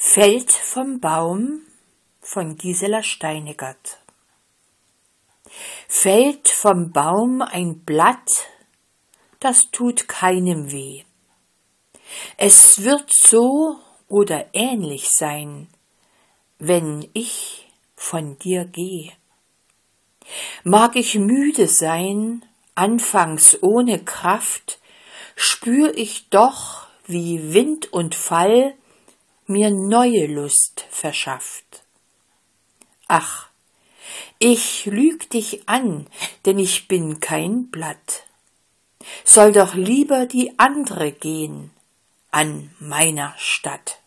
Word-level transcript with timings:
Fällt 0.00 0.52
vom 0.52 1.00
Baum 1.00 1.62
von 2.20 2.56
Gisela 2.56 3.02
Steinegert 3.02 3.98
Fällt 5.88 6.48
vom 6.48 6.92
Baum 6.92 7.42
ein 7.42 7.80
Blatt, 7.80 8.30
das 9.40 9.72
tut 9.72 10.06
keinem 10.06 10.70
weh. 10.70 11.02
Es 12.36 12.84
wird 12.84 13.12
so 13.12 13.80
oder 14.06 14.46
ähnlich 14.52 15.08
sein, 15.10 15.66
wenn 16.60 17.10
ich 17.12 17.68
von 17.96 18.38
dir 18.38 18.66
geh. 18.66 19.10
Mag 20.62 20.94
ich 20.94 21.16
müde 21.16 21.66
sein, 21.66 22.44
anfangs 22.76 23.58
ohne 23.62 24.04
Kraft, 24.04 24.78
spür 25.34 25.92
ich 25.96 26.28
doch, 26.28 26.86
wie 27.08 27.52
Wind 27.52 27.92
und 27.92 28.14
Fall 28.14 28.77
mir 29.48 29.70
neue 29.70 30.26
Lust 30.26 30.86
verschafft. 30.90 31.82
Ach, 33.08 33.48
ich 34.38 34.86
lüg 34.86 35.30
dich 35.30 35.68
an, 35.68 36.06
denn 36.44 36.58
ich 36.58 36.88
bin 36.88 37.20
kein 37.20 37.70
Blatt. 37.70 38.24
Soll 39.24 39.52
doch 39.52 39.74
lieber 39.74 40.26
die 40.26 40.58
andre 40.58 41.12
gehen 41.12 41.70
an 42.30 42.70
meiner 42.78 43.34
Stadt. 43.38 43.98